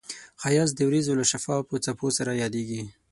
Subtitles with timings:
[0.41, 2.81] ښایست د وریځو له شفافو څپو سره یادیږي